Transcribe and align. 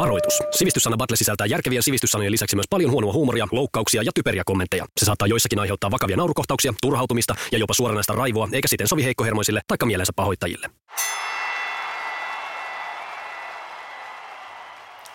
Varoitus. 0.00 0.42
Sivistyssana 0.50 0.96
Battle 0.96 1.16
sisältää 1.16 1.46
järkevien 1.46 1.82
sivistyssanojen 1.82 2.32
lisäksi 2.32 2.56
myös 2.56 2.66
paljon 2.70 2.90
huonoa 2.90 3.12
huumoria, 3.12 3.48
loukkauksia 3.52 4.02
ja 4.02 4.10
typeriä 4.14 4.42
kommentteja. 4.46 4.86
Se 4.98 5.04
saattaa 5.04 5.28
joissakin 5.28 5.58
aiheuttaa 5.58 5.90
vakavia 5.90 6.16
naurukohtauksia, 6.16 6.74
turhautumista 6.82 7.34
ja 7.52 7.58
jopa 7.58 7.74
suoranaista 7.74 8.12
raivoa, 8.12 8.48
eikä 8.52 8.68
siten 8.68 8.88
sovi 8.88 9.04
heikkohermoisille 9.04 9.60
tai 9.66 9.76
mielensä 9.84 10.12
pahoittajille. 10.16 10.70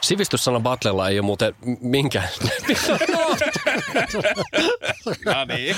Sivistyssana 0.01 0.59
Battlella 0.59 1.09
ei 1.09 1.19
ole 1.19 1.25
muuten 1.25 1.55
minkään... 1.81 2.29
No 5.25 5.45
niin. 5.45 5.75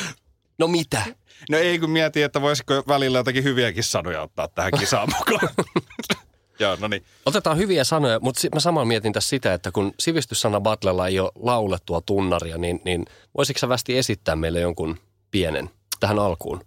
No 0.59 0.67
mitä? 0.67 1.01
No 1.49 1.57
ei 1.57 1.79
kun 1.79 1.89
mietin, 1.89 2.25
että 2.25 2.41
voisiko 2.41 2.83
välillä 2.87 3.17
jotakin 3.17 3.43
hyviäkin 3.43 3.83
sanoja 3.83 4.21
ottaa 4.21 4.47
tähän 4.47 4.71
kisaan 4.79 5.09
mukaan. 5.17 5.49
Joo, 6.59 6.77
no 6.79 6.87
niin. 6.87 7.03
Otetaan 7.25 7.57
hyviä 7.57 7.83
sanoja, 7.83 8.19
mutta 8.19 8.41
mä 8.53 8.59
samalla 8.59 8.85
mietin 8.85 9.13
tässä 9.13 9.29
sitä, 9.29 9.53
että 9.53 9.71
kun 9.71 9.93
sivistyssana 9.99 10.61
Battlella 10.61 11.07
ei 11.07 11.19
ole 11.19 11.31
laulettua 11.35 12.01
tunnaria, 12.01 12.57
niin, 12.57 12.81
niin 12.85 13.05
voisitko 13.37 13.59
sä 13.59 13.69
västi 13.69 13.97
esittää 13.97 14.35
meille 14.35 14.59
jonkun 14.59 14.97
pienen 15.31 15.69
tähän 15.99 16.19
alkuun? 16.19 16.61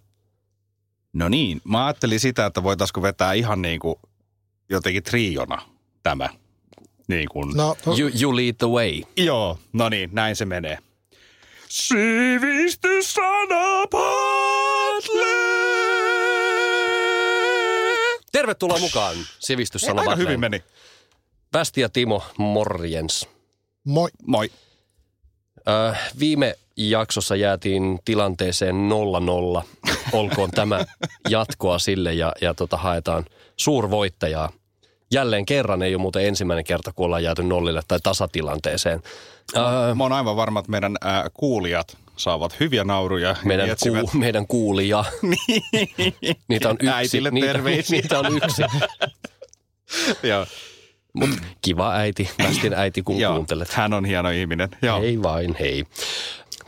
No 1.13 1.29
niin, 1.29 1.61
mä 1.63 1.85
ajattelin 1.85 2.19
sitä, 2.19 2.45
että 2.45 2.63
voitaisiko 2.63 3.01
vetää 3.01 3.33
ihan 3.33 3.61
niin 3.61 3.79
kuin 3.79 3.95
jotenkin 4.69 5.03
triona 5.03 5.61
tämä. 6.03 6.29
Niin 7.07 7.29
kuin. 7.29 7.57
No, 7.57 7.77
no 7.85 7.95
You, 7.99 8.11
you 8.21 8.35
lead 8.35 8.55
the 8.57 8.67
way. 8.67 9.01
Joo, 9.17 9.57
no 9.73 9.89
niin, 9.89 10.09
näin 10.13 10.35
se 10.35 10.45
menee. 10.45 10.77
Sivistyssana 11.67 13.87
Battle! 13.91 15.40
Tervetuloa 18.51 18.79
mukaan 18.79 19.15
sivistyssana 19.39 20.01
Aika 20.01 20.15
hyvin 20.15 20.39
meni. 20.39 20.63
Västi 21.53 21.81
ja 21.81 21.89
Timo, 21.89 22.23
morjens. 22.37 23.27
moi. 23.83 24.09
Moi. 24.27 24.51
Ö, 25.67 25.95
viime 26.19 26.55
jaksossa 26.77 27.35
jäätiin 27.35 27.99
tilanteeseen 28.05 28.75
0-0. 29.59 29.63
Olkoon 30.13 30.51
tämä 30.51 30.85
jatkoa 31.29 31.79
sille 31.79 32.13
ja, 32.13 32.33
ja 32.41 32.53
tota, 32.53 32.77
haetaan 32.77 33.25
suurvoittajaa. 33.57 34.49
Jälleen 35.11 35.45
kerran 35.45 35.81
ei 35.81 35.95
ole 35.95 36.01
muuten 36.01 36.25
ensimmäinen 36.27 36.65
kerta, 36.65 36.91
kun 36.93 37.05
ollaan 37.05 37.23
jääty 37.23 37.43
nollille 37.43 37.81
tai 37.87 37.99
tasatilanteeseen. 38.03 39.01
Ö, 39.55 39.59
Mä 39.95 40.03
oon 40.03 40.13
aivan 40.13 40.35
varma, 40.35 40.59
että 40.59 40.71
meidän 40.71 40.95
ää, 41.01 41.27
kuulijat 41.33 41.97
saavat 42.21 42.59
hyviä 42.59 42.83
nauruja. 42.83 43.29
ja 43.29 43.35
meidän, 43.45 43.69
etsivät- 43.69 44.11
kuu, 44.11 44.19
meidän 44.25 44.47
kuulija. 44.47 45.05
Niitä 46.47 46.69
on 46.69 46.75
yksi. 46.75 46.89
Äitille 46.89 47.31
niitä, 47.31 47.47
terveisiä. 47.47 48.01
niitä 48.01 48.19
on 48.19 48.25
yksi. 48.37 48.61
Joo. 50.29 50.45
Mut 51.13 51.29
kiva 51.61 51.93
äiti, 51.93 52.29
västin 52.43 52.73
äiti, 52.73 53.01
kun 53.03 53.19
Joo, 53.21 53.33
kuuntelet. 53.33 53.69
hän 53.73 53.93
on 53.93 54.05
hieno 54.05 54.29
ihminen. 54.29 54.69
Joo. 54.81 55.01
Hei 55.01 55.23
vain, 55.23 55.55
hei. 55.59 55.85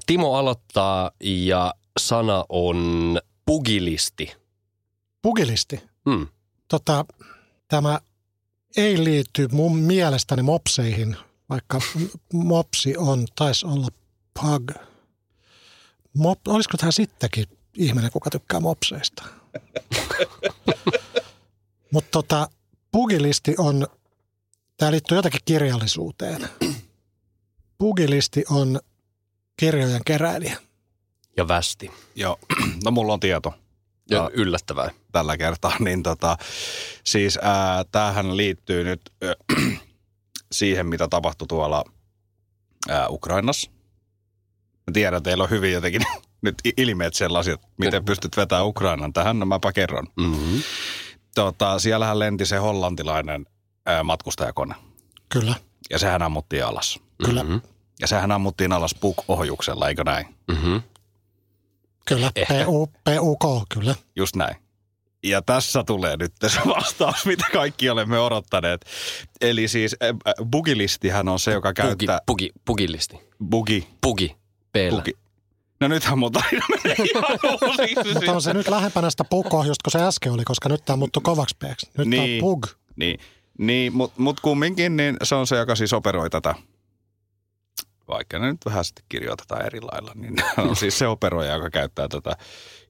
Timo 0.06 0.36
aloittaa 0.36 1.12
ja 1.23 1.73
sana 2.00 2.45
on 2.50 3.20
pugilisti. 3.45 4.34
Pugilisti. 5.22 5.84
Hmm. 6.10 6.28
Tota, 6.67 7.06
tämä 7.67 8.00
ei 8.77 9.04
liity 9.04 9.48
mun 9.52 9.77
mielestäni 9.77 10.42
mopseihin, 10.42 11.16
vaikka 11.50 11.82
mopsi 12.33 12.98
on, 12.98 13.26
taisi 13.36 13.66
olla 13.66 13.88
pug. 14.42 14.72
Mop, 16.14 16.48
olisiko 16.48 16.78
tämä 16.78 16.92
sittenkin 16.92 17.46
ihminen, 17.78 18.12
kuka 18.12 18.30
tykkää 18.30 18.60
mopseista? 18.60 19.24
Mutta 21.92 22.10
tota, 22.12 22.50
pugilisti 22.92 23.56
on, 23.58 23.88
tämä 24.78 24.92
liittyy 24.92 25.18
jotenkin 25.18 25.42
kirjallisuuteen. 25.46 26.50
Pugilisti 27.78 28.44
on 28.50 28.80
kirjojen 29.58 30.02
keräilijä. 30.06 30.58
Ja 31.38 31.48
västi. 31.48 31.92
Joo. 32.16 32.40
No 32.84 32.92
mulla 32.92 33.14
on 33.14 33.20
tieto 33.20 33.54
Ja 34.10 34.18
Joo. 34.18 34.30
yllättävää. 34.34 34.90
tällä 35.12 35.38
kertaa. 35.38 35.76
Niin 35.80 36.04
tota, 36.04 36.38
siis 37.04 37.40
ää, 37.42 37.84
tämähän 37.92 38.38
liittyy 38.38 38.84
nyt 38.84 39.02
ö, 39.24 39.36
siihen, 40.52 40.88
mitä 40.88 41.08
tapahtui 41.08 41.48
tuolla 41.48 41.84
ää, 42.90 43.10
Ukrainassa. 43.10 43.72
Mä 44.88 44.92
tiedän, 44.94 45.17
että 45.17 45.30
teillä 45.30 45.44
on 45.44 45.49
hyvin 45.49 45.73
jotenkin 45.73 46.02
nyt 46.42 46.55
ilmeet 46.77 47.14
sellaisia, 47.14 47.54
että 47.54 47.67
miten 47.77 48.05
pystyt 48.05 48.38
vetämään 48.38 48.67
Ukrainan 48.67 49.14
tähän. 49.14 49.39
No 49.39 49.45
mäpä 49.45 49.71
kerron. 49.71 50.08
Mm-hmm. 50.17 50.61
Tota, 51.36 51.80
siellähän 51.80 52.20
lenti 52.20 52.45
se 52.45 52.58
hollantilainen 52.58 53.45
ää, 53.86 54.04
matkustajakone. 54.04 54.76
Kyllä, 55.30 55.55
Ja 55.89 55.99
sehän 55.99 56.21
ammuttiin 56.21 56.66
alas. 56.66 56.99
kyllä, 57.26 57.44
Mm-hmm. 57.44 57.61
Ja 57.99 58.08
sehän 58.08 58.32
ammuttiin 58.32 58.71
alas 58.71 58.95
Puk-ohjuksella, 58.95 59.88
eikö 59.89 60.04
näin? 60.04 60.26
Mm-hmm. 60.52 60.82
kyllä. 62.05 62.32
PU, 62.65 62.88
PUK, 63.04 63.65
kyllä. 63.73 63.95
Just 64.15 64.36
näin. 64.36 64.55
Ja 65.23 65.42
tässä 65.42 65.83
tulee 65.83 66.17
nyt 66.17 66.33
se 66.48 66.60
vastaus, 66.67 67.26
mitä 67.32 67.45
kaikki 67.54 67.89
olemme 67.89 68.20
odottaneet. 68.20 68.86
Eli 69.42 69.67
siis 69.67 69.95
bugilistihän 70.52 71.30
on 71.30 71.39
se, 71.39 71.52
joka 71.52 71.73
käyttää... 71.73 72.20
pugi, 72.26 72.50
pugilisti. 72.65 73.20
Bugi. 73.50 73.88
Pugi. 74.02 74.36
Peellä. 74.73 75.02
Bugi. 75.02 75.11
No 75.80 75.88
nythän 75.88 76.20
mun 76.20 76.32
tarina 76.32 76.66
menee 76.70 76.95
ihan 77.16 77.39
uusiksi. 77.44 78.14
Mutta 78.14 78.32
on 78.32 78.42
se 78.42 78.54
nyt 78.54 78.67
lähempänä 78.67 79.10
sitä 79.10 79.23
pukohjusta, 79.23 79.84
kun 79.84 79.92
se 79.92 80.02
äsken 80.08 80.32
oli, 80.32 80.44
koska 80.44 80.70
nyt 80.70 80.86
tämä 80.86 80.98
muuttui 80.98 81.22
kovaksi 81.23 81.56
peeksi. 81.60 81.89
Nyt 81.98 82.08
niin. 82.08 82.22
Niin. 82.22 82.44
on 82.44 82.50
pug. 82.50 82.67
Niin, 82.95 83.20
niin 83.58 83.94
mutta 83.94 84.22
mut 84.22 84.39
kumminkin 84.39 84.98
niin 84.98 85.17
se 85.23 85.36
on 85.36 85.48
se, 85.48 85.58
joka 85.58 85.76
siis 85.76 85.94
operoi 85.94 86.30
tätä. 86.30 86.56
Vaikka 88.08 88.39
ne 88.39 88.52
nyt 88.52 88.66
vähän 88.66 88.86
sitten 88.86 89.06
kirjoitetaan 89.10 89.66
eri 89.66 89.82
lailla, 89.82 90.12
niin 90.16 90.36
on 90.70 90.76
siis 90.76 91.00
se 91.00 91.08
operoija, 91.08 91.54
joka 91.54 91.70
käyttää 91.70 92.08
tätä 92.08 92.38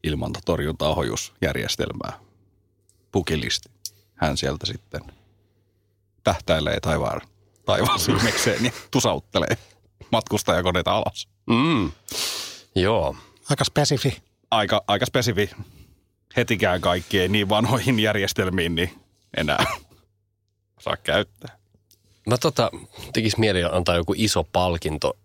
ilmantorjunta-ohjusjärjestelmää. 0.04 2.20
Bugilisti. 3.12 3.70
Hän 4.16 4.38
sieltä 4.38 4.66
sitten 4.66 5.02
tähtäilee 6.24 6.80
taivaan, 6.80 7.22
taivaan 7.66 8.00
silmikseen 8.00 8.66
ja 8.66 8.72
tusauttelee 8.92 9.58
matkustajakoneita 10.14 10.92
alas. 10.92 11.28
Mm. 11.46 11.92
Joo. 12.76 13.16
Aika 13.50 13.64
spesifi. 13.64 14.22
Aika, 14.52 14.84
aika 14.88 15.06
spesifi. 15.06 15.50
Hetikään 16.38 16.82
kaikki 16.82 17.20
ei 17.20 17.28
niin 17.28 17.50
vanhoihin 17.50 18.00
järjestelmiin 18.00 18.76
niin 18.76 18.90
enää 19.38 19.66
saa 20.84 20.98
käyttää. 20.98 21.58
Mä 22.28 22.38
tota, 22.38 22.72
tekis 23.14 23.38
mieli 23.38 23.64
antaa 23.64 23.96
joku 23.96 24.14
iso 24.18 24.44
palkinto 24.44 25.18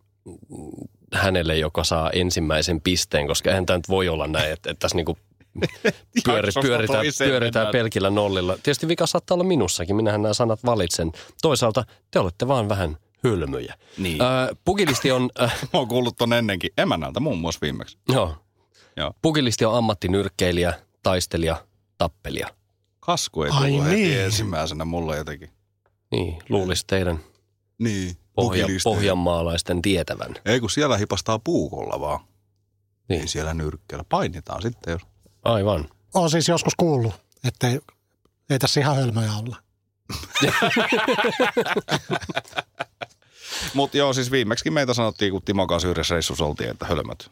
hänelle, 1.13 1.57
joka 1.57 1.85
saa 1.85 2.11
ensimmäisen 2.11 2.81
pisteen, 2.81 3.27
koska 3.27 3.51
eihän 3.51 3.67
tämä 3.67 3.77
nyt 3.77 3.89
voi 3.89 4.09
olla 4.09 4.27
näin, 4.27 4.53
että, 4.53 4.71
että 4.71 4.81
tässä 4.81 4.97
niinku 4.97 5.19
pyöri, 6.25 6.53
pyöritään, 6.63 7.07
pyöritään 7.19 7.69
pelkillä 7.73 8.11
nollilla. 8.11 8.57
Tietysti 8.63 8.89
vika 8.89 9.07
saattaa 9.07 9.35
olla 9.35 9.45
minussakin, 9.45 9.97
minähän 9.97 10.23
nämä 10.23 10.35
sanat 10.35 10.65
valitsen. 10.65 11.13
Toisaalta 11.43 11.85
te 12.11 12.19
olette 12.19 12.49
vaan 12.49 12.69
vähän 12.69 12.97
hölmöjä. 13.25 13.75
Niin. 13.99 14.23
Äh, 14.23 14.29
pugilisti 14.65 15.11
on, 15.13 15.31
äh, 15.43 15.59
Mä 15.63 15.69
oon 15.79 15.89
kuullut 15.89 16.17
ton 16.17 16.33
ennenkin 16.33 16.71
emännältä 16.79 17.21
muun 17.21 17.39
muassa 17.39 17.59
viimeksi. 17.63 17.99
joo, 18.09 18.37
Joo. 18.97 19.15
pugilisti 19.23 19.65
on 19.65 19.77
ammattinyrkkeilijä, 19.79 20.75
taistelija, 21.03 21.67
tappelija. 21.99 22.49
Kasku 23.01 23.43
ei 23.43 23.51
Ai 23.51 23.69
tullut 23.71 23.85
heti 23.85 23.97
niin. 23.97 24.21
ensimmäisenä 24.21 24.85
mulle 24.85 25.17
jotenkin. 25.17 25.51
Niin, 26.11 26.39
luulisi 26.49 26.85
teidän 26.87 27.19
Niin. 27.79 28.17
pohja, 28.35 28.67
pohjanmaalaisten 28.85 29.83
tietävän. 29.83 30.35
Ei 30.45 30.61
kun 30.61 30.71
siellä 30.71 30.97
hipastaa 30.97 31.39
puukolla 31.39 32.01
vaan. 32.01 32.21
Niin. 33.09 33.21
Ei 33.21 33.29
siellä 33.29 33.55
nyrkkeellä. 33.55 34.05
Painitaan 34.09 34.63
sitten 34.63 34.93
jos. 34.93 35.03
Aivan. 35.45 35.89
Olen 36.15 36.31
siis 36.31 36.49
joskus 36.49 36.75
kuullut, 36.77 37.15
että 37.45 37.69
ei, 37.69 37.81
ei 38.51 38.59
tässä 38.59 38.81
ihan 38.81 38.97
hölmöjä 38.97 39.33
olla. 39.33 39.57
Mutta 43.75 43.97
joo, 43.99 44.13
siis 44.13 44.31
viimeksi 44.31 44.71
meitä 44.71 44.95
sanottiin, 44.95 45.33
kun 45.33 45.43
Timo 45.43 45.67
kanssa 45.67 45.89
yhdessä 45.89 46.15
reissussa 46.15 46.45
oltiin, 46.45 46.71
että 46.71 46.87
hölmöt. 46.87 47.31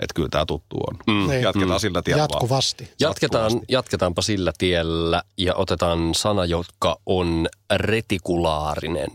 Että 0.00 0.14
kyllä 0.14 0.28
tämä 0.28 0.46
tuttu 0.46 0.76
on. 0.76 0.96
Mm. 1.06 1.28
Niin. 1.30 1.42
Jatketaan 1.42 1.70
Mm. 1.70 1.80
sillä 1.80 2.02
tiellä 2.02 2.20
vaan. 2.20 2.28
Jatkuvasti. 2.32 2.90
Jatketaan, 3.00 3.42
Jatkuvasti. 3.44 3.72
jatketaanpa 3.72 4.22
sillä 4.22 4.52
tiellä 4.58 5.22
ja 5.38 5.54
otetaan 5.54 6.14
sana, 6.14 6.44
joka 6.44 6.96
on 7.06 7.48
retikulaarinen. 7.76 9.10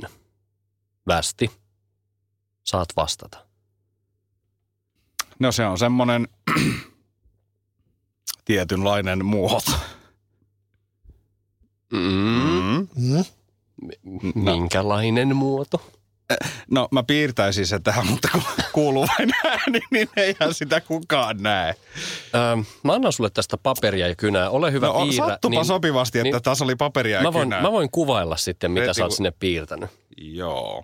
Västi, 1.08 1.52
saat 2.64 2.90
vastata. 2.96 3.38
No 5.40 5.52
se 5.52 5.66
on 5.66 5.78
semmoinen 5.78 6.28
tietynlainen 8.46 9.26
muoto. 9.26 9.72
Mm. 11.94 12.88
Mm. 12.96 13.26
Minkälainen 14.36 15.36
muoto? 15.36 15.92
No 16.72 16.88
mä 16.92 17.04
piirtäisin 17.04 17.68
se 17.68 17.80
tähän, 17.80 18.08
mutta 18.08 18.28
kun 18.32 18.42
kuuluu 18.74 19.08
vain 19.08 19.30
ääni, 19.46 19.80
niin 19.92 20.10
eihän 20.18 20.54
sitä 20.54 20.82
kukaan 20.82 21.38
näe. 21.44 21.76
Ähm, 22.36 22.60
mä 22.84 22.94
annan 22.94 23.14
sulle 23.14 23.30
tästä 23.30 23.58
paperia 23.58 24.08
ja 24.08 24.16
kynää. 24.16 24.50
Ole 24.50 24.72
hyvä 24.72 24.88
No 24.88 24.94
piirrä. 25.06 25.28
sattupa 25.28 25.64
sopivasti, 25.64 26.20
että 26.20 26.24
niin- 26.32 26.42
tässä 26.44 26.64
oli 26.64 26.76
paperia 26.76 27.18
ja 27.18 27.24
mä 27.24 27.34
voin, 27.34 27.46
kynää. 27.50 27.62
mä 27.62 27.72
voin 27.72 27.92
kuvailla 27.92 28.38
sitten, 28.38 28.72
mitä 28.72 28.84
Heti 28.86 28.94
sä 28.94 29.04
oot 29.04 29.14
sinne 29.14 29.32
piirtänyt. 29.40 29.90
Joo. 30.18 30.84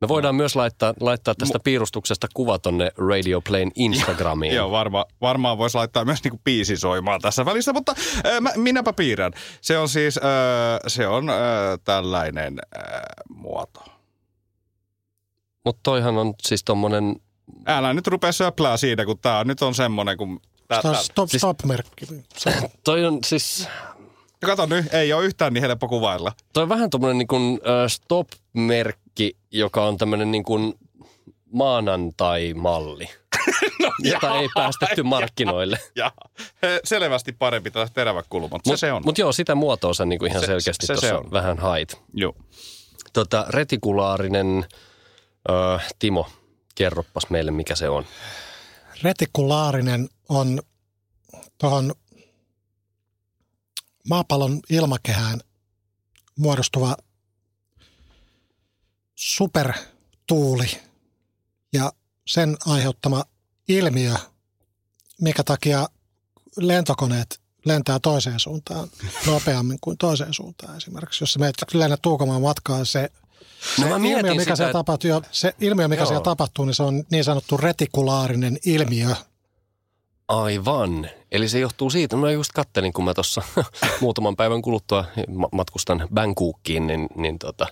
Me 0.00 0.08
voidaan 0.08 0.34
myös 0.34 0.56
laittaa, 0.56 0.94
laittaa 1.00 1.34
tästä 1.34 1.58
piirustuksesta 1.64 2.26
kuva 2.34 2.58
tonne 2.58 2.90
Radio 2.98 3.40
Playn 3.40 3.70
Instagramiin. 3.86 4.54
Joo, 4.54 4.70
varma, 4.70 5.04
varmaan 5.20 5.58
voisi 5.58 5.76
laittaa 5.78 6.04
myös 6.04 6.24
niinku 6.24 6.40
biisi 6.44 6.76
soimaan 6.76 7.20
tässä 7.20 7.44
välissä, 7.44 7.72
mutta 7.72 7.94
äh, 8.26 8.40
mä, 8.40 8.50
minäpä 8.56 8.92
piirrän. 8.92 9.32
Se 9.60 9.78
on 9.78 9.88
siis, 9.88 10.16
äh, 10.18 10.22
se 10.86 11.06
on 11.06 11.30
äh, 11.30 11.36
tällainen 11.84 12.58
äh, 12.76 12.82
muoto. 13.28 13.80
Mutta 15.64 15.80
toihan 15.82 16.16
on 16.18 16.34
siis 16.42 16.64
tommonen, 16.64 17.16
Älä 17.66 17.94
nyt 17.94 18.06
rupea 18.06 18.32
söplää 18.32 18.76
siinä, 18.76 19.04
kun 19.04 19.18
tää 19.18 19.44
nyt 19.44 19.62
on 19.62 19.74
semmonen, 19.74 20.16
kun... 20.16 20.40
Tää, 20.68 20.82
Tämä 20.82 20.92
tää. 20.92 20.98
on 21.00 21.04
stop, 21.04 21.28
Siis- 21.28 21.40
stop-merkki. 21.40 22.06
Toi 22.84 23.04
on 23.04 23.18
siis, 23.26 23.68
Kato 24.44 24.66
nyt, 24.66 24.94
ei 24.94 25.12
ole 25.12 25.24
yhtään 25.24 25.52
niin 25.54 25.62
helppo 25.62 25.88
kuvailla. 25.88 26.32
toi 26.52 26.62
on 26.62 26.68
vähän 26.68 26.90
tommonen 26.90 27.18
niin 27.18 27.28
kuin 27.28 27.60
äh, 27.66 27.88
stop-merkki, 27.88 29.36
joka 29.50 29.84
on 29.86 29.98
tämmönen 29.98 30.30
niin 30.30 30.44
kuin 30.44 30.74
maanantai-malli, 31.52 33.08
No, 33.82 33.90
jota 34.02 34.34
ei 34.40 34.48
päästetty 34.54 35.02
markkinoille. 35.02 35.78
Ja 35.96 36.12
he, 36.62 36.80
selvästi 36.84 37.32
parempi 37.32 37.70
tällä 37.70 37.88
teräväkulma, 37.94 38.48
mutta 38.52 38.70
se 38.70 38.76
se 38.76 38.92
on. 38.92 39.02
Mutta 39.04 39.20
joo, 39.20 39.32
sitä 39.32 39.54
muotoa 39.54 39.94
sä 39.94 40.04
niinku 40.04 40.24
ihan 40.24 40.40
Se- 40.40 40.46
selkeästi 40.46 40.86
se- 40.86 40.96
se 40.96 41.14
on. 41.14 41.30
vähän 41.30 41.58
hait. 41.58 42.00
Joo. 42.14 42.34
Tota, 43.12 43.46
retikulaarinen, 43.48 44.64
ö, 45.48 45.78
Timo, 45.98 46.28
kerroppas 46.74 47.30
meille 47.30 47.50
mikä 47.50 47.74
se 47.74 47.88
on. 47.88 48.06
Retikulaarinen 49.02 50.08
on 50.28 50.62
tuohon 51.58 51.94
maapallon 54.08 54.60
ilmakehään 54.70 55.40
muodostuva 56.36 56.96
supertuuli 59.14 60.70
ja 61.72 61.92
sen 62.26 62.56
aiheuttama 62.66 63.24
ilmiö, 63.68 64.14
mikä 65.20 65.44
takia 65.44 65.88
lentokoneet 66.56 67.40
lentää 67.64 67.98
toiseen 67.98 68.40
suuntaan 68.40 68.88
nopeammin 69.26 69.78
kuin 69.80 69.98
toiseen 69.98 70.34
suuntaan 70.34 70.76
esimerkiksi. 70.76 71.22
Jos 71.22 71.32
sä 71.32 71.38
menet 71.38 71.56
lennät 71.74 72.06
ulkomaan 72.06 72.42
matkaan, 72.42 72.86
se, 72.86 73.10
No 73.80 73.88
mä 73.88 73.98
mietin 73.98 74.18
ilmiö, 74.18 74.32
mikä 74.32 74.42
sitä, 74.42 74.56
siellä 74.56 74.72
tapahtuu, 74.72 75.10
se 75.30 75.54
ilmiö, 75.60 75.88
mikä 75.88 76.00
Joo. 76.00 76.06
siellä 76.06 76.24
tapahtuu, 76.24 76.64
niin 76.64 76.74
se 76.74 76.82
on 76.82 77.04
niin 77.10 77.24
sanottu 77.24 77.56
retikulaarinen 77.56 78.58
ilmiö. 78.66 79.08
Aivan. 80.28 81.10
Eli 81.32 81.48
se 81.48 81.58
johtuu 81.58 81.90
siitä, 81.90 82.16
mä 82.16 82.30
just 82.30 82.52
kattelin, 82.52 82.92
kun 82.92 83.04
mä 83.04 83.14
tuossa 83.14 83.42
muutaman 84.00 84.36
päivän 84.36 84.62
kuluttua 84.62 85.04
ma- 85.28 85.48
matkustan 85.52 86.08
Bangkokiin, 86.14 86.86
niin, 86.86 87.08
niin 87.16 87.38
tota, 87.38 87.66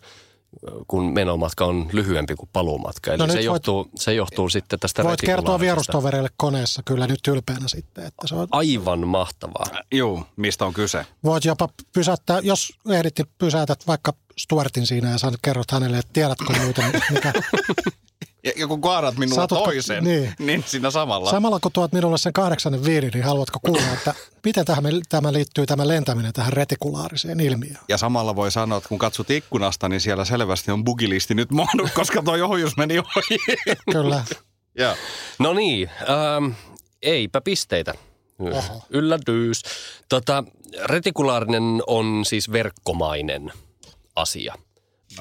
kun 0.88 1.12
menomatka 1.12 1.64
on 1.64 1.88
lyhyempi 1.92 2.34
kuin 2.34 2.48
paluumatka. 2.52 3.10
Eli 3.10 3.18
No 3.18 3.26
se, 3.26 3.32
voit- 3.34 3.44
johtuu, 3.44 3.90
se 3.94 4.14
johtuu 4.14 4.48
sitten 4.48 4.78
tästä 4.78 5.04
Voit 5.04 5.20
kertoa 5.20 5.60
vierustovereille 5.60 6.28
koneessa 6.36 6.82
kyllä 6.84 7.06
nyt 7.06 7.26
ylpeänä 7.28 7.68
sitten, 7.68 8.06
että 8.06 8.26
se 8.26 8.34
on, 8.34 8.48
Aivan 8.50 9.08
mahtavaa. 9.08 9.66
Joo, 9.92 10.26
mistä 10.36 10.66
on 10.66 10.74
kyse? 10.74 11.06
voit 11.24 11.44
jopa 11.44 11.68
pysäyttää, 11.92 12.40
jos 12.42 12.72
ehdit, 12.90 13.18
niin 13.18 13.28
pysäytät 13.38 13.86
vaikka 13.86 14.12
Stuartin 14.38 14.86
siinä 14.86 15.10
ja 15.10 15.18
sanot, 15.18 15.40
kerrot 15.42 15.70
hänelle, 15.70 15.98
että 15.98 16.12
tiedätkö 16.12 16.44
muuten, 16.62 16.92
mikä, 17.10 17.32
Ja, 18.48 18.52
ja 18.56 18.66
kun 18.66 18.80
kaadat 18.80 19.16
minulla 19.16 19.42
Satutko- 19.42 19.64
toisen, 19.64 20.04
niin. 20.04 20.34
niin. 20.38 20.64
siinä 20.66 20.90
samalla. 20.90 21.30
samalla 21.30 21.60
kun 21.60 21.72
tuot 21.72 21.92
minulle 21.92 22.18
sen 22.18 22.32
kahdeksannen 22.32 22.84
viidin, 22.84 23.10
niin 23.14 23.24
haluatko 23.24 23.58
kuulla, 23.62 23.92
että 23.92 24.14
miten 24.44 24.64
tähän, 24.64 24.84
tämä 25.08 25.32
liittyy 25.32 25.66
tämä 25.66 25.88
lentäminen 25.88 26.32
tähän 26.32 26.52
retikulaariseen 26.52 27.40
ilmiöön? 27.40 27.78
Ja 27.88 27.98
samalla 27.98 28.36
voi 28.36 28.50
sanoa, 28.50 28.78
että 28.78 28.88
kun 28.88 28.98
katsot 28.98 29.30
ikkunasta, 29.30 29.88
niin 29.88 30.00
siellä 30.00 30.24
selvästi 30.24 30.70
on 30.70 30.84
bugilisti 30.84 31.34
nyt 31.34 31.50
maannut, 31.50 31.90
koska 32.00 32.22
tuo 32.22 32.34
ohjus 32.44 32.76
meni 32.76 32.98
ohi. 32.98 33.38
Kyllä. 33.92 34.24
ja. 34.78 34.96
No 35.38 35.52
niin, 35.52 35.90
ähm, 36.00 36.52
eipä 37.02 37.40
pisteitä. 37.40 37.94
Oho. 38.38 38.82
Yllätys. 38.90 39.62
Tota, 40.08 40.44
retikulaarinen 40.84 41.82
on 41.86 42.24
siis 42.24 42.52
verkkomainen 42.52 43.52
asia. 44.16 44.54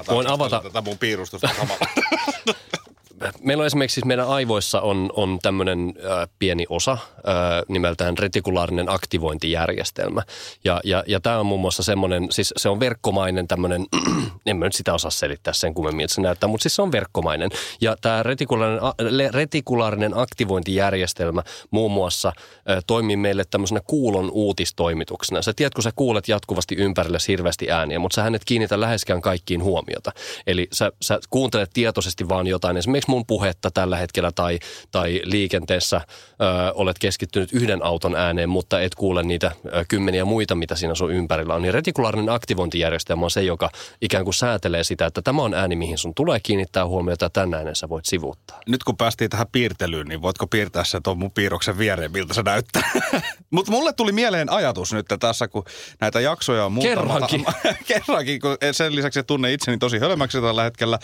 Voin 0.08 0.26
avata, 0.26 0.60
Tätä 0.62 0.80
mun 0.80 0.98
piirustusta 0.98 1.48
samalla. 1.56 1.86
meillä 3.42 3.62
on 3.62 3.66
esimerkiksi 3.66 3.94
siis 3.94 4.04
meidän 4.04 4.28
aivoissa 4.28 4.80
on, 4.80 5.10
on 5.16 5.38
tämmöinen 5.42 5.94
äh, 5.96 6.28
pieni 6.38 6.66
osa 6.68 6.92
äh, 6.92 6.98
nimeltään 7.68 8.18
retikulaarinen 8.18 8.88
aktivointijärjestelmä. 8.88 10.22
Ja, 10.64 10.80
ja, 10.84 11.04
ja 11.06 11.20
tämä 11.20 11.38
on 11.38 11.46
muun 11.46 11.60
muassa 11.60 11.82
semmoinen, 11.82 12.26
siis 12.30 12.54
se 12.56 12.68
on 12.68 12.80
verkkomainen 12.80 13.48
tämmöinen, 13.48 13.86
en 14.46 14.56
mä 14.56 14.64
nyt 14.64 14.74
sitä 14.74 14.94
osaa 14.94 15.10
selittää 15.10 15.52
sen 15.52 15.74
kummemmin, 15.74 16.04
että 16.04 16.14
se 16.14 16.20
näyttää, 16.20 16.48
mutta 16.48 16.62
siis 16.62 16.76
se 16.76 16.82
on 16.82 16.92
verkkomainen. 16.92 17.50
Ja 17.80 17.96
tämä 18.00 18.22
retikulaarinen, 18.22 19.34
retikulaarinen 19.34 20.18
aktivointijärjestelmä 20.18 21.42
muun 21.70 21.92
muassa 21.92 22.28
äh, 22.28 22.78
toimii 22.86 23.16
meille 23.16 23.44
tämmöisenä 23.50 23.80
kuulon 23.86 24.30
uutistoimituksena. 24.30 25.42
Sä 25.42 25.52
tiedät, 25.56 25.74
kun 25.74 25.82
sä 25.82 25.92
kuulet 25.96 26.28
jatkuvasti 26.28 26.74
ympärille 26.74 27.18
hirveästi 27.28 27.70
ääniä, 27.70 27.98
mutta 27.98 28.14
sä 28.14 28.30
et 28.34 28.44
kiinnitä 28.44 28.80
läheskään 28.80 29.22
kaikkiin 29.22 29.62
huomiota. 29.62 30.12
Eli 30.46 30.68
sä, 30.72 30.92
sä 31.02 31.20
kuuntelet 31.30 31.70
tietoisesti 31.72 32.28
vaan 32.28 32.46
jotain, 32.46 32.76
esimerkiksi 32.76 33.07
mun 33.08 33.26
puhetta 33.26 33.70
tällä 33.70 33.96
hetkellä 33.96 34.32
tai, 34.32 34.58
tai 34.90 35.20
liikenteessä 35.24 35.96
ö, 35.96 36.04
olet 36.74 36.98
keskittynyt 36.98 37.52
yhden 37.52 37.84
auton 37.84 38.16
ääneen, 38.16 38.48
mutta 38.48 38.80
et 38.80 38.94
kuule 38.94 39.22
niitä 39.22 39.52
ö, 39.66 39.84
kymmeniä 39.88 40.24
muita, 40.24 40.54
mitä 40.54 40.74
siinä 40.74 40.94
sun 40.94 41.12
ympärillä 41.12 41.54
on. 41.54 41.62
Niin 41.62 41.74
retikulaarinen 41.74 42.28
aktivointijärjestelmä 42.28 43.24
on 43.24 43.30
se, 43.30 43.42
joka 43.42 43.70
ikään 44.02 44.24
kuin 44.24 44.34
säätelee 44.34 44.84
sitä, 44.84 45.06
että 45.06 45.22
tämä 45.22 45.42
on 45.42 45.54
ääni, 45.54 45.76
mihin 45.76 45.98
sun 45.98 46.14
tulee 46.14 46.40
kiinnittää 46.40 46.86
huomiota 46.86 47.24
ja 47.24 47.30
tämän 47.30 47.54
äänen 47.54 47.76
sä 47.76 47.88
voit 47.88 48.06
sivuuttaa. 48.06 48.60
Nyt 48.68 48.84
kun 48.84 48.96
päästiin 48.96 49.30
tähän 49.30 49.46
piirtelyyn, 49.52 50.06
niin 50.06 50.22
voitko 50.22 50.46
piirtää 50.46 50.84
sen 50.84 51.02
tuon 51.02 51.18
mun 51.18 51.30
piirroksen 51.30 51.78
viereen, 51.78 52.12
miltä 52.12 52.34
se 52.34 52.42
näyttää? 52.42 52.90
Mutta 53.50 53.72
mulle 53.72 53.92
tuli 53.92 54.12
mieleen 54.12 54.52
ajatus 54.52 54.92
nyt 54.92 55.06
tässä, 55.20 55.48
kun 55.48 55.64
näitä 56.00 56.20
jaksoja 56.20 56.64
on 56.64 56.72
muutama... 56.72 56.94
Kerrankin. 56.94 57.44
Kerrankin, 57.88 58.40
kun 58.40 58.56
sen 58.72 58.96
lisäksi 58.96 59.20
että 59.20 59.26
tunnen 59.26 59.52
itseni 59.52 59.78
tosi 59.78 59.98
hölmäksi 59.98 60.40
tällä 60.40 60.62
hetkellä. 60.62 60.98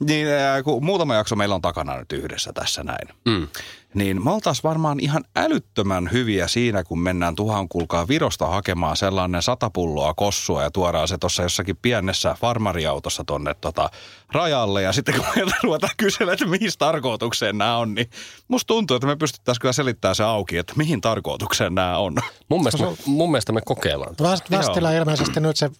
Niin 0.00 0.26
kun 0.64 0.84
muutama 0.84 1.14
jakso 1.14 1.36
meillä 1.40 1.54
on 1.54 1.62
takana 1.62 1.98
nyt 1.98 2.12
yhdessä 2.12 2.52
tässä 2.52 2.84
näin. 2.84 3.08
Mm. 3.24 3.48
Niin 3.94 4.24
me 4.24 4.30
oltaisiin 4.30 4.62
varmaan 4.62 5.00
ihan 5.00 5.24
älyttömän 5.36 6.08
hyviä 6.12 6.48
siinä, 6.48 6.84
kun 6.84 7.00
mennään 7.00 7.34
tuhan 7.34 7.68
kulkaa 7.68 8.08
Virosta 8.08 8.46
hakemaan 8.46 8.96
sellainen 8.96 9.42
sata 9.42 9.70
pulloa 9.70 10.14
kossua 10.14 10.62
ja 10.62 10.70
tuodaan 10.70 11.08
se 11.08 11.18
tuossa 11.18 11.42
jossakin 11.42 11.76
pienessä 11.82 12.36
farmariautossa 12.40 13.24
tonne 13.24 13.54
tota 13.60 13.90
rajalle. 14.32 14.82
Ja 14.82 14.92
sitten 14.92 15.14
kun 15.14 15.24
meiltä 15.36 15.56
ruvetaan 15.62 15.92
kyselemään, 15.96 16.34
että 16.34 16.46
mihin 16.46 16.70
tarkoitukseen 16.78 17.58
nämä 17.58 17.76
on, 17.76 17.94
niin 17.94 18.10
musta 18.48 18.66
tuntuu, 18.66 18.94
että 18.94 19.06
me 19.06 19.16
pystyttäisiin 19.16 19.60
kyllä 19.60 19.72
selittämään 19.72 20.14
se 20.14 20.24
auki, 20.24 20.56
että 20.56 20.72
mihin 20.76 21.00
tarkoitukseen 21.00 21.74
nämä 21.74 21.98
on. 21.98 22.14
Mun 22.48 22.60
mielestä, 22.60 22.82
me, 22.82 22.96
mun 23.06 23.30
mielestä 23.30 23.52
me 23.52 23.60
kokeillaan. 23.64 24.14
Väst- 24.22 24.50
Västillä 24.50 24.92
ilmeisesti 24.96 25.40
nyt 25.40 25.56
se, 25.56 25.70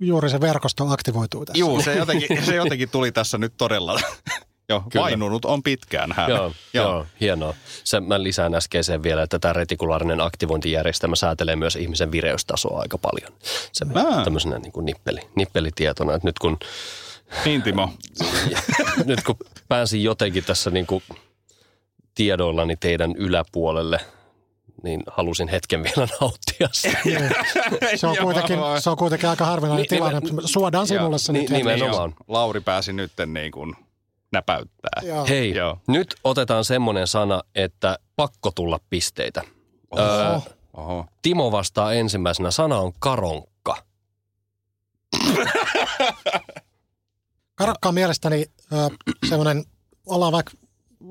juuri 0.00 0.30
se 0.30 0.40
verkosto 0.40 0.88
aktivoituu 0.90 1.44
tässä. 1.44 1.58
Juu, 1.58 1.82
se 1.82 1.94
jotenkin, 1.94 2.44
se 2.44 2.54
jotenkin 2.54 2.90
tuli 2.90 3.12
tässä 3.12 3.38
nyt 3.38 3.54
todella. 3.56 4.00
Jo, 4.68 4.82
Kyllä. 4.92 5.02
vainunut 5.04 5.44
on 5.44 5.62
pitkään 5.62 6.12
hän. 6.12 6.30
Joo, 6.30 6.52
joo, 6.74 7.06
hienoa. 7.20 7.54
Se, 7.84 8.00
mä 8.00 8.22
lisään 8.22 8.54
äskeiseen 8.54 9.02
vielä, 9.02 9.22
että 9.22 9.38
tämä 9.38 9.52
retikulaarinen 9.52 10.20
aktivointijärjestelmä 10.20 11.16
säätelee 11.16 11.56
myös 11.56 11.76
ihmisen 11.76 12.12
vireystasoa 12.12 12.80
aika 12.80 12.98
paljon. 12.98 13.32
Se 13.72 13.86
Aa. 13.94 14.24
tämmöisenä 14.24 14.58
niin 14.58 14.72
kuin 14.72 14.86
nippeli, 14.86 15.20
nippelitietona, 15.34 16.14
että 16.14 16.28
nyt 16.28 16.38
kun, 16.38 16.58
Niin 17.44 17.62
Timo. 17.62 17.90
nyt 19.04 19.22
kun 19.22 19.36
pääsin 19.68 20.02
jotenkin 20.02 20.44
tässä 20.44 20.70
niin 20.70 20.86
kuin 20.86 21.02
tiedoillani 22.14 22.76
teidän 22.76 23.14
yläpuolelle, 23.16 24.00
niin 24.82 25.02
halusin 25.06 25.48
hetken 25.48 25.82
vielä 25.82 26.08
nauttia 26.20 26.68
siitä. 26.72 26.98
Niin. 27.04 27.18
Se 27.96 28.06
on, 28.06 28.14
Joo. 28.14 28.24
kuitenkin, 28.24 28.58
se 28.78 28.90
on 28.90 28.96
kuitenkin 28.96 29.28
aika 29.28 29.44
harvinainen 29.44 29.82
Niin, 29.82 29.88
tilanne. 29.88 30.20
Suodaan 30.44 30.86
sinulle 30.86 31.18
se 31.18 31.32
niin, 31.32 31.40
nyt. 31.40 31.50
niin, 31.50 31.58
nimenomaan. 31.66 32.10
Joo, 32.10 32.24
Lauri 32.28 32.60
pääsi 32.60 32.92
nyt 32.92 33.12
niin 33.26 33.52
kuin 33.52 33.74
näpäyttää. 34.34 35.02
Joo. 35.02 35.26
Hei, 35.28 35.54
Joo. 35.54 35.78
nyt 35.88 36.14
otetaan 36.24 36.64
semmoinen 36.64 37.06
sana, 37.06 37.42
että 37.54 37.98
pakko 38.16 38.50
tulla 38.50 38.80
pisteitä. 38.90 39.42
Öö, 39.98 40.30
Oho. 40.34 40.42
Oho. 40.74 41.06
Timo 41.22 41.52
vastaa 41.52 41.92
ensimmäisenä. 41.92 42.50
Sana 42.50 42.78
on 42.78 42.92
karonkka. 42.98 43.76
Karokka 47.54 47.88
on 47.88 47.94
mielestäni 47.94 48.46
ö, 48.72 48.76
semmoinen, 49.28 49.64
ollaan 50.06 50.32
vaikka 50.32 50.52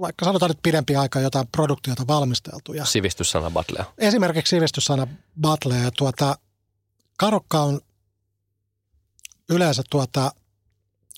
vaikka 0.01 0.25
sanotaan 0.25 0.49
nyt 0.49 0.59
pidempi 0.63 0.95
aika 0.95 1.19
jotain 1.19 1.47
produktiota 1.47 2.03
valmisteltu. 2.07 2.73
Ja 2.73 2.85
Sivistyssana 2.85 3.51
battlea. 3.51 3.85
esimerkiksi 3.97 4.49
sivistyssana 4.49 5.07
battle 5.41 5.77
ja 5.77 5.91
tuota, 5.91 6.37
karokka 7.17 7.59
on 7.61 7.81
yleensä 9.49 9.83
tuota, 9.89 10.31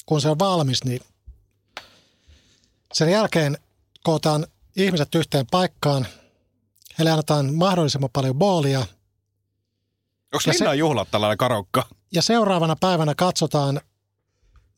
kun 0.05 0.21
se 0.21 0.29
on 0.29 0.39
valmis, 0.39 0.83
niin 0.83 0.99
sen 2.95 3.09
jälkeen 3.11 3.57
kootaan 4.03 4.47
ihmiset 4.75 5.15
yhteen 5.15 5.45
paikkaan. 5.51 6.07
Heille 6.99 7.11
annetaan 7.11 7.53
mahdollisimman 7.55 8.09
paljon 8.13 8.35
boolia 8.35 8.79
Onko 8.79 8.89
Ja 10.33 10.39
se- 10.53 10.59
Linnan 10.59 10.77
juhlat 10.77 11.11
tällainen 11.11 11.37
karokka? 11.37 11.87
ja 12.11 12.21
seuraavana 12.21 12.75
päivänä 12.75 13.15
katsotaan, 13.15 13.81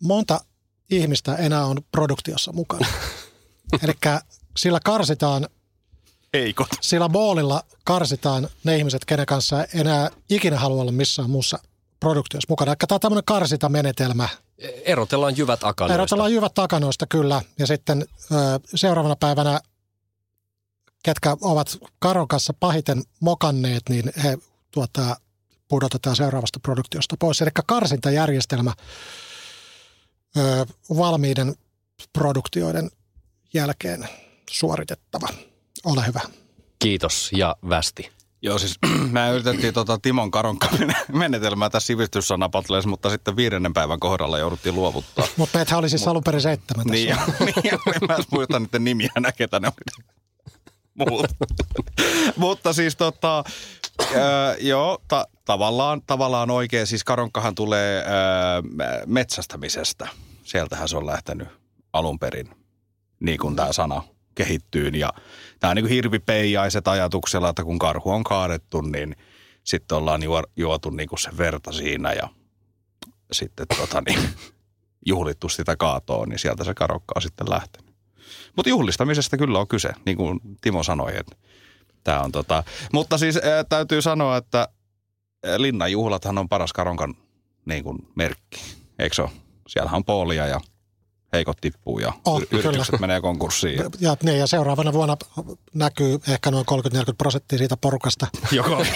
monta 0.04 0.40
ihmistä 0.92 1.36
enää 1.36 1.66
on 1.66 1.78
produktiossa 1.92 2.54
mukana. 2.54 2.88
Eli 3.84 3.94
sillä 4.58 4.80
karsitaan, 4.84 5.48
Eikot. 6.34 6.68
sillä 6.82 7.10
boolilla 7.10 7.64
karsitaan 7.84 8.48
ne 8.64 8.78
ihmiset, 8.78 9.06
kenen 9.06 9.26
kanssa 9.26 9.66
enää 9.74 10.10
ikinä 10.30 10.60
halua 10.60 10.82
olla 10.82 10.92
missään 10.92 11.30
muussa 11.30 11.60
produktiossa 12.00 12.46
mukana. 12.50 12.76
Tämä 12.76 12.96
on 12.96 13.00
tämmöinen 13.00 13.26
karsintamenetelmä. 13.26 14.30
Erotellaan 14.86 15.38
jyvät 15.38 15.64
akanoista. 15.64 15.94
Erotellaan 15.94 16.34
jyvät 16.34 16.54
takanoista 16.54 17.08
kyllä. 17.08 17.42
Ja 17.60 17.68
sitten 17.68 18.06
seuraavana 18.76 19.16
päivänä, 19.16 19.60
ketkä 21.04 21.38
ovat 21.42 21.78
karon 22.00 22.28
kanssa 22.28 22.54
pahiten 22.60 23.04
mokanneet, 23.20 23.84
niin 23.90 24.12
he 24.24 24.38
tuota, 24.72 25.16
pudotetaan 25.68 26.16
seuraavasta 26.16 26.60
produktiosta 26.60 27.16
pois. 27.20 27.42
Eli 27.42 27.50
karsintajärjestelmä 27.68 28.74
ö, 30.38 30.66
valmiiden 30.98 31.56
produktioiden 32.14 32.90
jälkeen 33.54 34.10
suoritettava. 34.50 35.28
Ole 35.86 36.06
hyvä. 36.08 36.22
Kiitos 36.80 37.30
ja 37.34 37.56
västi. 37.70 38.17
Joo, 38.42 38.58
siis 38.60 38.76
mä 39.12 39.30
yritettiin 39.30 39.74
tota 39.74 39.98
Timon 40.02 40.32
karonkka 40.32 40.70
menetelmää 41.14 41.70
tässä 41.70 41.88
sivistyssanapatlessa, 41.88 42.90
mutta 42.90 43.10
sitten 43.10 43.36
viidennen 43.36 43.74
päivän 43.74 44.00
kohdalla 44.00 44.38
jouduttiin 44.38 44.76
luovuttaa. 44.76 45.28
Mutta 45.38 45.58
meitä 45.58 45.78
oli 45.78 45.90
siis 45.90 46.08
alun 46.08 46.24
perin 46.24 46.42
seitsemän 46.42 46.86
tässä. 46.86 46.94
Niin, 46.94 47.16
niin, 47.64 47.74
en 47.74 48.08
mä 48.08 48.14
edes 48.16 48.32
muista 48.32 48.60
niiden 48.60 48.84
nimiä 48.84 49.10
enää, 49.18 49.32
ketä 49.32 49.60
ne 49.60 49.68
oli. 49.68 50.06
Muut. 50.94 51.26
Mutta 52.38 52.74
siis 52.74 52.96
tota, 52.96 53.44
ää, 54.16 54.56
joo, 54.60 54.98
ta, 55.08 55.28
tavallaan, 55.46 56.02
tavallaan 56.08 56.52
oikein. 56.52 56.88
Siis 56.88 57.04
karonkkahan 57.04 57.56
tulee 57.56 58.04
ää, 58.06 58.64
metsästämisestä. 59.06 60.08
Sieltähän 60.44 60.90
se 60.90 60.98
on 60.98 61.06
lähtenyt 61.06 61.48
alun 61.94 62.20
perin, 62.20 62.50
niin 63.20 63.40
kuin 63.40 63.56
tämä 63.56 63.74
sana 63.74 64.04
kehittyy. 64.36 64.88
Ja 64.88 65.14
tämä 65.60 65.72
on 65.72 65.76
niin 65.76 65.84
kuin 65.84 65.94
hirvipeijaiset 65.94 66.88
ajatuksella, 66.88 67.50
että 67.50 67.64
kun 67.64 67.80
karhu 67.80 68.12
on 68.12 68.24
kaadettu, 68.24 68.82
niin 68.82 69.16
sitten 69.64 69.98
ollaan 69.98 70.24
juo- 70.24 70.52
juotu 70.56 70.90
niin 70.90 71.10
kuin 71.10 71.20
se 71.20 71.30
verta 71.38 71.72
siinä 71.72 72.14
ja 72.14 72.30
sitten 73.32 73.68
tota 73.78 74.02
niin, 74.02 74.20
juhlittu 75.06 75.50
sitä 75.50 75.76
kaatoa, 75.76 76.26
niin 76.26 76.40
sieltä 76.40 76.64
se 76.64 76.74
karokka 76.74 77.14
on 77.16 77.22
sitten 77.22 77.50
lähtenyt. 77.50 77.96
Mutta 78.56 78.70
juhlistamisesta 78.70 79.38
kyllä 79.38 79.60
on 79.60 79.68
kyse, 79.68 79.90
niin 80.06 80.18
kuin 80.18 80.40
Timo 80.62 80.84
sanoi, 80.84 81.18
että 81.18 81.36
tämä 82.04 82.22
on 82.22 82.32
tota. 82.32 82.64
Mutta 82.94 83.18
siis 83.18 83.38
ää, 83.38 83.64
täytyy 83.64 84.02
sanoa, 84.02 84.38
että 84.38 84.68
ää, 85.44 85.62
Linnan 85.62 85.92
juhlathan 85.92 86.38
on 86.38 86.50
paras 86.50 86.74
karonkan 86.74 87.16
niin 87.66 87.84
kuin 87.84 87.98
merkki, 88.16 88.60
eikö 89.00 89.16
se 89.16 89.22
ole? 89.22 89.32
Siellähän 89.68 89.98
on 89.98 90.06
poolia 90.06 90.48
ja 90.48 90.62
heikot 91.34 91.58
tippuu 91.62 92.00
ja 92.00 92.10
yr- 92.30 92.48
yritykset 92.52 92.86
kyllä. 92.86 93.00
menee 93.00 93.22
konkurssiin. 93.22 93.78
Ja, 93.78 93.84
Ja, 94.00 94.18
niin, 94.24 94.40
ja 94.40 94.48
seuraavana 94.48 94.94
vuonna 94.94 95.18
näkyy 95.74 96.20
ehkä 96.30 96.52
noin 96.52 96.66
30-40 96.72 97.14
prosenttia 97.18 97.58
siitä 97.58 97.78
porukasta. 97.78 98.28
joka 98.52 98.78
oli. 98.78 98.88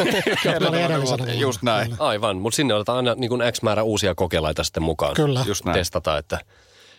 Just 1.39 1.61
näin. 1.61 1.91
Kyllä. 1.91 2.03
Aivan, 2.07 2.37
mutta 2.37 2.55
sinne 2.55 2.73
otetaan 2.73 2.97
aina 2.97 3.15
niin 3.15 3.29
kuin 3.29 3.41
X 3.51 3.61
määrä 3.61 3.83
uusia 3.83 4.15
kokeilaita 4.15 4.63
sitten 4.63 4.83
mukaan. 4.83 5.13
Kyllä. 5.13 5.43
Just 5.47 5.65
näin. 5.65 5.75
Testata, 5.77 6.17
että, 6.17 6.39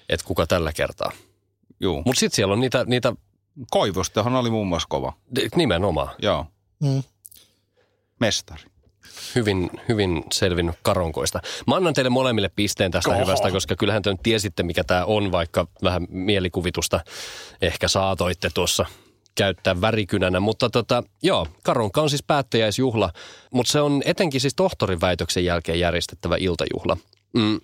että 0.08 0.26
kuka 0.26 0.46
tällä 0.46 0.72
kertaa. 0.72 1.12
Juu. 1.80 2.02
Mutta 2.06 2.20
sitten 2.20 2.36
siellä 2.36 2.52
on 2.52 2.60
niitä, 2.60 2.84
niitä 2.84 3.12
Koivustahan 3.70 4.34
oli 4.36 4.50
muun 4.50 4.66
muassa 4.66 4.88
kova. 4.88 5.12
nimenomaan 5.56 6.08
Joo. 6.22 6.46
Mm. 6.82 7.02
Mestari. 8.20 8.62
Hyvin, 9.35 9.71
hyvin 9.88 10.25
selvinnyt 10.32 10.76
karonkoista. 10.82 11.40
Mä 11.66 11.76
annan 11.76 11.94
teille 11.94 12.11
molemmille 12.11 12.50
pisteen 12.56 12.90
tästä 12.90 13.11
Oho. 13.11 13.21
hyvästä, 13.21 13.50
koska 13.50 13.76
kyllähän 13.76 14.02
te 14.02 14.11
nyt 14.11 14.23
tiesitte, 14.23 14.62
mikä 14.62 14.85
tämä 14.85 15.04
on, 15.04 15.32
vaikka 15.32 15.66
vähän 15.82 16.06
mielikuvitusta 16.11 17.00
ehkä 17.62 17.88
saatoitte 17.88 18.50
tuossa 18.54 18.87
käyttää 19.35 19.80
värikynänä. 19.80 20.40
Mutta 20.40 20.71
tota, 20.71 21.02
joo, 21.23 21.47
karonka 21.62 22.02
on 22.02 22.11
siis 22.11 22.23
päättäjäisjuhla, 22.23 23.12
mutta 23.50 23.73
se 23.73 23.80
on 23.80 24.02
etenkin 24.04 24.40
siis 24.40 24.54
tohtorin 24.54 25.00
väitöksen 25.00 25.44
jälkeen 25.44 25.80
järjestettävä 25.80 26.37
iltajuhla. 26.40 26.97
Mm. 27.35 27.61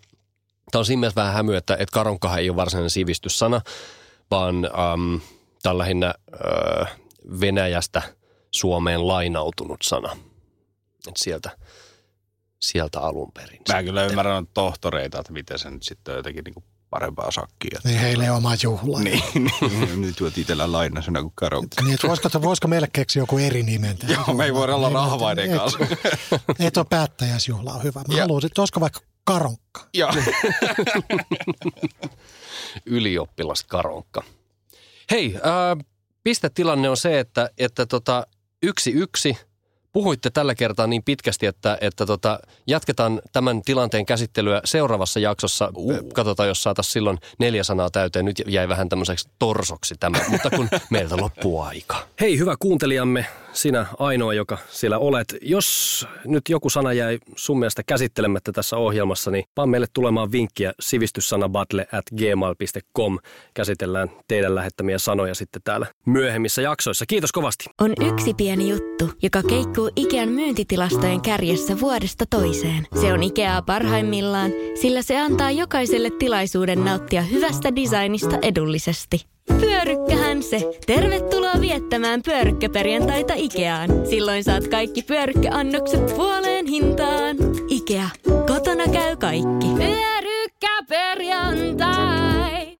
Tämä 0.71 0.81
on 0.81 0.85
siinä 0.85 1.01
mielessä 1.01 1.21
vähän 1.21 1.35
hämy, 1.35 1.57
että, 1.57 1.75
että 1.75 1.93
karonkahan 1.93 2.39
ei 2.39 2.51
ole 2.51 2.57
varsinainen 2.57 2.91
sivistyssana, 2.91 3.61
vaan 4.31 4.57
um, 4.57 5.21
tämä 5.63 5.71
on 5.71 5.79
lähinnä 5.79 6.15
ö, 6.33 6.87
Venäjästä 7.41 8.03
Suomeen 8.51 9.09
lainautunut 9.09 9.79
sana. 9.83 10.17
Et 11.09 11.17
sieltä, 11.17 11.51
sieltä 12.61 13.01
alun 13.01 13.33
perin. 13.33 13.61
Mä 13.73 13.83
kyllä 13.83 14.05
ymmärrän 14.07 14.35
noita 14.35 14.51
tohtoreita, 14.55 15.19
että 15.21 15.33
miten 15.33 15.59
se 15.59 15.71
nyt 15.71 15.83
sitten 15.83 16.15
jotenkin 16.17 16.45
niinku 16.45 16.65
parempaa 16.91 17.31
sakkia. 17.31 17.81
Niin 17.85 17.99
heille 18.01 18.31
oma 18.31 18.53
juhla. 18.63 19.01
Niin, 19.01 19.23
niin. 19.61 20.01
Nyt 20.01 20.17
tuot 20.17 20.39
itsellä 20.39 20.73
lainasena 20.73 21.23
kuin 21.23 21.33
karokka. 21.35 21.83
Niin, 21.83 21.95
että 21.95 22.09
voisiko, 22.09 22.43
voisiko 22.43 22.69
meille 22.69 22.89
keksiä 22.93 23.23
joku 23.23 23.39
eri 23.39 23.63
nimen? 23.63 23.97
Joo, 24.09 24.35
me 24.35 24.45
ei 24.45 24.55
voida 24.55 24.75
olla 24.75 24.89
rahvaiden 24.91 25.51
Et- 25.51 25.57
kanssa. 25.57 25.79
Ei 26.59 26.71
tuo 26.71 26.85
päättäjäisjuhla 26.85 27.73
on 27.73 27.83
hyvä. 27.83 28.03
Mä 28.09 28.15
Ja- 28.17 28.23
haluaisin, 28.23 28.47
että 28.47 28.63
olisiko 28.63 28.81
vaikka 28.81 29.01
karonkka. 29.25 29.87
Joo. 29.95 30.11
Ylioppilaskaronkka. 32.87 34.23
Hei, 35.11 35.35
ää, 35.43 35.77
pistetilanne 36.25 36.89
on 36.91 36.97
se, 36.97 37.19
että, 37.21 37.51
että 37.59 37.87
tota, 37.87 38.27
yksi 38.63 38.91
yksi. 38.91 39.37
Puhuitte 39.93 40.31
tällä 40.31 40.55
kertaa 40.55 40.87
niin 40.87 41.03
pitkästi, 41.03 41.47
että, 41.47 41.79
että 41.81 42.07
tota, 42.07 42.41
jatketaan 42.67 43.23
tämän 43.33 43.63
tilanteen 43.63 44.07
käsittelyä 44.07 44.61
seuraavassa 44.65 45.21
jaksossa. 45.21 45.73
Uh. 45.77 46.13
Katsotaan, 46.15 46.49
jos 46.49 46.63
saataisiin 46.63 46.93
silloin 46.93 47.19
neljä 47.39 47.65
sanaa 47.65 47.91
täyteen. 47.91 48.25
Nyt 48.25 48.43
jäi 48.47 48.69
vähän 48.69 48.89
tämmöiseksi 48.89 49.29
torsoksi 49.39 49.95
tämä, 50.01 50.19
mutta 50.31 50.51
kun 50.51 50.69
meiltä 50.91 51.17
loppuu 51.17 51.61
aika. 51.61 51.97
Hei, 52.21 52.39
hyvä 52.39 52.55
kuuntelijamme, 52.59 53.27
sinä 53.53 53.87
ainoa, 53.99 54.35
joka 54.35 54.59
siellä 54.71 54.99
olet. 54.99 55.37
Jos 55.43 56.07
nyt 56.25 56.43
joku 56.49 56.71
sana 56.71 56.93
jäi 56.93 57.19
sun 57.37 57.59
mielestä 57.59 57.83
käsittelemättä 57.83 58.53
tässä 58.53 58.77
ohjelmassa, 58.77 59.31
niin 59.31 59.45
vaan 59.57 59.69
meille 59.69 59.87
tulemaan 59.93 60.33
vinkkiä 60.33 60.73
sivistyssanabattle 60.81 61.87
at 61.93 62.05
gmail.com. 62.17 63.19
Käsitellään 63.55 64.11
teidän 64.29 64.55
lähettämiä 64.55 64.99
sanoja 64.99 65.35
sitten 65.35 65.63
täällä 65.65 65.87
myöhemmissä 66.07 66.63
jaksoissa. 66.63 67.07
Kiitos 67.07 67.33
kovasti. 67.33 67.65
On 67.81 67.93
yksi 68.13 68.35
pieni 68.35 68.69
juttu, 68.69 69.11
joka 69.23 69.43
keikkuu 69.79 69.91
Ikean 69.97 70.29
myyntitilastojen 70.29 71.21
kärjessä 71.21 71.81
vuodesta 71.81 72.25
toiseen. 72.31 72.87
Se 73.01 73.13
on 73.13 73.23
Ikeaa 73.23 73.63
parhaimmillaan, 73.63 74.51
sillä 74.81 75.03
se 75.03 75.19
antaa 75.19 75.51
jokaiselle 75.51 76.11
tilaisuuden 76.19 76.85
nauttia 76.85 77.23
hyvästä 77.23 77.77
designista 77.77 78.39
edullisesti. 78.43 79.27
Pyörykkähän 79.61 80.43
se. 80.43 80.79
Tervetuloa 80.87 81.61
viettämään 81.61 82.23
pyörykkäperjantaita 82.23 83.35
Ikeaan. 83.37 83.91
Silloin 84.11 84.45
saat 84.45 84.69
kaikki 84.69 85.03
pyörykkäannokset 85.03 86.17
puoleen 86.17 86.67
hintaan. 86.67 87.37
Ikea. 87.69 88.09
Kotona 88.47 88.85
käy 88.93 89.17
kaikki. 89.17 89.67
Pyörykkäperjantai. 89.77 92.77